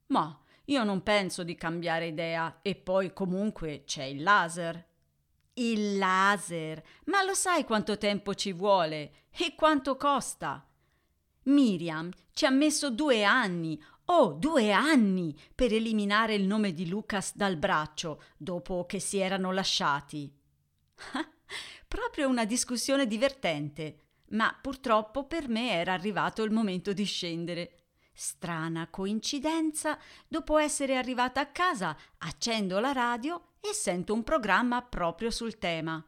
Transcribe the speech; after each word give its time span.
Ma 0.06 0.36
io 0.64 0.84
non 0.84 1.02
penso 1.02 1.44
di 1.44 1.54
cambiare 1.54 2.08
idea 2.08 2.58
e 2.62 2.74
poi 2.74 3.12
comunque 3.12 3.84
c'è 3.86 4.04
il 4.04 4.22
laser. 4.22 4.87
Il 5.58 5.98
laser? 5.98 6.82
Ma 7.06 7.22
lo 7.22 7.34
sai 7.34 7.64
quanto 7.64 7.98
tempo 7.98 8.34
ci 8.34 8.52
vuole 8.52 9.26
e 9.30 9.54
quanto 9.56 9.96
costa? 9.96 10.64
Miriam 11.44 12.10
ci 12.32 12.46
ha 12.46 12.50
messo 12.50 12.90
due 12.90 13.24
anni, 13.24 13.82
oh, 14.06 14.34
due 14.34 14.70
anni, 14.70 15.36
per 15.54 15.72
eliminare 15.72 16.34
il 16.34 16.46
nome 16.46 16.72
di 16.72 16.88
Lucas 16.88 17.34
dal 17.34 17.56
braccio 17.56 18.22
dopo 18.36 18.86
che 18.86 19.00
si 19.00 19.18
erano 19.18 19.50
lasciati. 19.52 20.32
Proprio 21.88 22.28
una 22.28 22.44
discussione 22.44 23.06
divertente 23.06 24.02
ma 24.30 24.56
purtroppo 24.60 25.24
per 25.24 25.48
me 25.48 25.72
era 25.72 25.92
arrivato 25.92 26.42
il 26.42 26.50
momento 26.50 26.92
di 26.92 27.04
scendere. 27.04 27.72
Strana 28.12 28.88
coincidenza, 28.90 29.98
dopo 30.26 30.58
essere 30.58 30.96
arrivata 30.96 31.40
a 31.40 31.46
casa, 31.46 31.96
accendo 32.18 32.78
la 32.80 32.92
radio 32.92 33.47
e 33.60 33.72
sento 33.72 34.12
un 34.14 34.22
programma 34.22 34.82
proprio 34.82 35.30
sul 35.30 35.58
tema. 35.58 36.04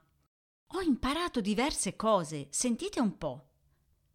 Ho 0.75 0.81
imparato 0.81 1.41
diverse 1.41 1.97
cose, 1.97 2.49
sentite 2.51 3.01
un 3.01 3.19
po'. 3.19 3.49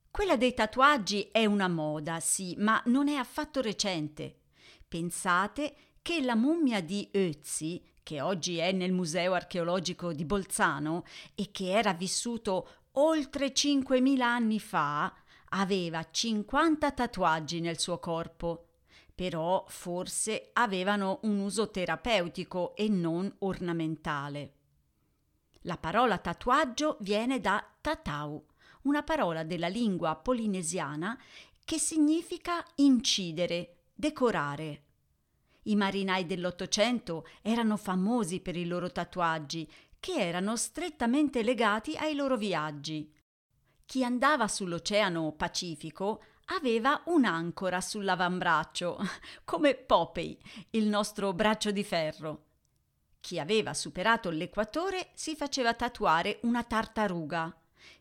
Quella 0.10 0.38
dei 0.38 0.54
tatuaggi 0.54 1.30
è 1.32 1.46
una 1.46 1.68
moda, 1.68 2.20
sì, 2.22 2.56
ma 2.58 2.82
non 2.86 3.10
è 3.10 3.16
affatto 3.16 3.62
recente. 3.62 4.44
Pensate 4.88 5.76
che 6.02 6.22
la 6.22 6.36
mummia 6.36 6.82
di 6.82 7.10
Ötzi, 7.12 7.84
che 8.02 8.22
oggi 8.22 8.58
è 8.58 8.72
nel 8.72 8.94
Museo 8.94 9.34
archeologico 9.34 10.14
di 10.14 10.24
Bolzano 10.24 11.04
e 11.34 11.52
che 11.52 11.72
era 11.72 11.94
vissuto 11.94 12.70
oltre 12.92 13.52
5.000 13.52 14.22
anni 14.22 14.60
fa, 14.60 15.14
aveva 15.50 16.08
50 16.10 16.92
tatuaggi 16.92 17.60
nel 17.60 17.80
suo 17.80 18.00
corpo, 18.00 18.68
però 19.16 19.64
forse 19.70 20.50
avevano 20.54 21.20
un 21.24 21.40
uso 21.40 21.72
terapeutico 21.72 22.76
e 22.76 22.90
non 22.90 23.34
ornamentale. 23.40 24.54
La 25.62 25.78
parola 25.78 26.18
tatuaggio 26.18 26.98
viene 27.00 27.40
da 27.40 27.66
tatau, 27.80 28.46
una 28.84 29.04
parola 29.04 29.44
della 29.44 29.70
lingua 29.70 30.16
polinesiana 30.18 31.18
che 31.64 31.80
significa 31.80 32.64
incidere, 32.76 33.86
decorare. 33.96 34.84
I 35.64 35.76
marinai 35.76 36.28
dell'Ottocento 36.28 37.26
erano 37.42 37.78
famosi 37.78 38.42
per 38.42 38.56
i 38.56 38.68
loro 38.68 38.92
tatuaggi 38.92 39.68
che 40.00 40.14
erano 40.14 40.56
strettamente 40.56 41.42
legati 41.42 41.96
ai 41.96 42.14
loro 42.14 42.38
viaggi. 42.38 43.12
Chi 43.86 44.04
andava 44.04 44.48
sull'Oceano 44.48 45.32
Pacifico 45.32 46.22
aveva 46.46 47.02
un'ancora 47.06 47.82
sull'avambraccio, 47.82 48.98
come 49.46 49.76
Popeye, 49.76 50.38
il 50.72 50.88
nostro 50.88 51.34
braccio 51.34 51.72
di 51.72 51.84
ferro. 51.84 52.44
Chi 53.20 53.40
aveva 53.40 53.74
superato 53.74 54.30
l'equatore 54.30 55.10
si 55.16 55.36
faceva 55.36 55.74
tatuare 55.74 56.40
una 56.44 56.64
tartaruga. 56.64 57.56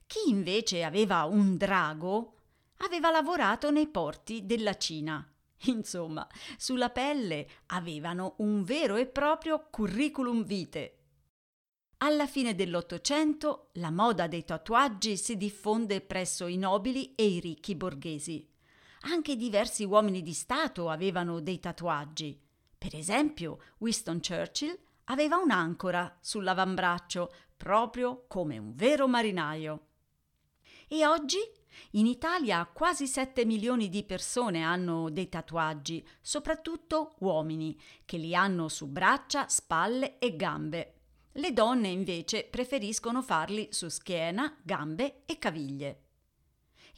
Chi 0.07 0.29
invece 0.29 0.85
aveva 0.85 1.25
un 1.25 1.57
drago 1.57 2.35
aveva 2.79 3.11
lavorato 3.11 3.71
nei 3.71 3.87
porti 3.89 4.45
della 4.45 4.77
Cina. 4.77 5.27
Insomma, 5.67 6.27
sulla 6.59 6.91
pelle 6.91 7.49
avevano 7.67 8.35
un 8.39 8.65
vero 8.65 8.97
e 8.97 9.07
proprio 9.07 9.67
curriculum 9.71 10.45
vitae. 10.45 11.04
Alla 12.05 12.27
fine 12.27 12.55
dell'Ottocento 12.55 13.71
la 13.77 13.91
moda 13.91 14.27
dei 14.27 14.45
tatuaggi 14.45 15.17
si 15.17 15.39
diffonde 15.39 16.03
presso 16.03 16.47
i 16.47 16.59
nobili 16.59 17.15
e 17.15 17.27
i 17.27 17.41
ricchi 17.41 17.75
borghesi. 17.75 18.47
Anche 19.09 19.37
diversi 19.37 19.85
uomini 19.85 20.21
di 20.21 20.35
Stato 20.35 20.91
avevano 20.91 21.41
dei 21.41 21.59
tatuaggi. 21.59 22.39
Per 22.77 22.95
esempio, 22.95 23.59
Winston 23.79 24.21
Churchill 24.21 24.79
aveva 25.05 25.39
un'ancora 25.39 26.19
sull'avambraccio, 26.21 27.33
proprio 27.57 28.27
come 28.29 28.59
un 28.59 28.75
vero 28.75 29.09
marinaio. 29.09 29.87
E 30.87 31.07
oggi 31.07 31.39
in 31.93 32.07
Italia 32.07 32.67
quasi 32.67 33.07
7 33.07 33.47
milioni 33.47 33.89
di 33.89 34.05
persone 34.05 34.63
hanno 34.63 35.09
dei 35.09 35.31
tatuaggi, 35.31 36.07
soprattutto 36.21 37.15
uomini, 37.21 37.81
che 38.05 38.19
li 38.19 38.35
hanno 38.35 38.69
su 38.69 38.89
braccia, 38.89 39.49
spalle 39.49 40.19
e 40.19 40.37
gambe. 40.37 40.94
Le 41.37 41.53
donne 41.53 41.89
invece 41.89 42.45
preferiscono 42.45 43.21
farli 43.21 43.69
su 43.73 43.89
schiena, 43.89 44.57
gambe 44.63 45.23
e 45.27 45.37
caviglie. 45.39 46.03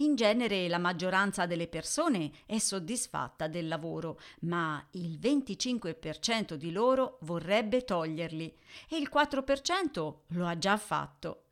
In 0.00 0.14
genere 0.14 0.68
la 0.68 0.76
maggioranza 0.76 1.46
delle 1.46 1.68
persone 1.68 2.30
è 2.44 2.58
soddisfatta 2.58 3.48
del 3.48 3.66
lavoro, 3.66 4.20
ma 4.40 4.84
il 4.90 5.18
25% 5.18 6.52
di 6.52 6.70
loro 6.70 7.16
vorrebbe 7.22 7.84
toglierli 7.84 8.54
e 8.90 8.96
il 8.98 9.08
4% 9.10 10.14
lo 10.26 10.46
ha 10.46 10.58
già 10.58 10.76
fatto. 10.76 11.44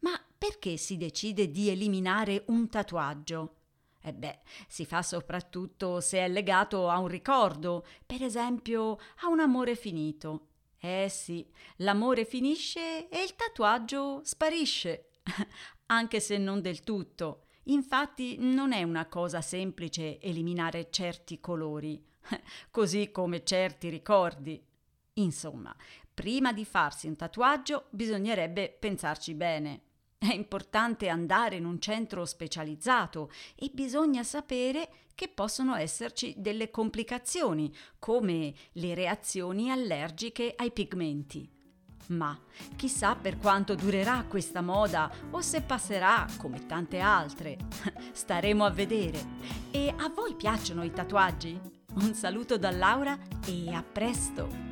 Ma 0.00 0.12
perché 0.38 0.76
si 0.76 0.96
decide 0.96 1.50
di 1.50 1.68
eliminare 1.68 2.44
un 2.46 2.68
tatuaggio? 2.68 3.56
E 4.00 4.14
beh, 4.14 4.38
si 4.68 4.86
fa 4.86 5.02
soprattutto 5.02 6.00
se 6.00 6.20
è 6.20 6.28
legato 6.28 6.88
a 6.88 6.98
un 6.98 7.08
ricordo, 7.08 7.84
per 8.06 8.22
esempio 8.22 8.98
a 9.22 9.28
un 9.28 9.40
amore 9.40 9.74
finito. 9.74 10.49
Eh 10.82 11.08
sì, 11.10 11.46
l'amore 11.76 12.24
finisce 12.24 13.10
e 13.10 13.22
il 13.22 13.36
tatuaggio 13.36 14.22
sparisce, 14.24 15.10
anche 15.86 16.20
se 16.20 16.38
non 16.38 16.62
del 16.62 16.80
tutto. 16.80 17.44
Infatti 17.64 18.36
non 18.38 18.72
è 18.72 18.82
una 18.82 19.06
cosa 19.06 19.42
semplice 19.42 20.18
eliminare 20.20 20.88
certi 20.90 21.38
colori, 21.38 22.02
così 22.70 23.10
come 23.10 23.44
certi 23.44 23.90
ricordi. 23.90 24.58
Insomma, 25.14 25.76
prima 26.14 26.54
di 26.54 26.64
farsi 26.64 27.08
un 27.08 27.16
tatuaggio 27.16 27.88
bisognerebbe 27.90 28.70
pensarci 28.70 29.34
bene. 29.34 29.82
È 30.28 30.34
importante 30.34 31.08
andare 31.08 31.56
in 31.56 31.64
un 31.64 31.80
centro 31.80 32.26
specializzato 32.26 33.30
e 33.54 33.70
bisogna 33.72 34.22
sapere 34.22 34.90
che 35.14 35.28
possono 35.28 35.74
esserci 35.76 36.34
delle 36.36 36.70
complicazioni, 36.70 37.74
come 37.98 38.52
le 38.72 38.94
reazioni 38.94 39.70
allergiche 39.70 40.52
ai 40.54 40.72
pigmenti. 40.72 41.48
Ma 42.08 42.38
chissà 42.76 43.16
per 43.16 43.38
quanto 43.38 43.74
durerà 43.74 44.24
questa 44.28 44.60
moda 44.60 45.10
o 45.30 45.40
se 45.40 45.62
passerà 45.62 46.26
come 46.36 46.66
tante 46.66 46.98
altre. 46.98 47.56
Staremo 48.12 48.62
a 48.64 48.70
vedere. 48.70 49.24
E 49.70 49.94
a 49.96 50.10
voi 50.10 50.34
piacciono 50.34 50.82
i 50.82 50.92
tatuaggi? 50.92 51.58
Un 51.94 52.12
saluto 52.12 52.58
da 52.58 52.70
Laura 52.70 53.18
e 53.46 53.72
a 53.72 53.82
presto! 53.82 54.69